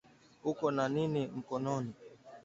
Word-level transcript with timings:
uko 0.49 0.65
na 0.75 0.85
nini 0.93 1.21
mkononi. 1.37 1.93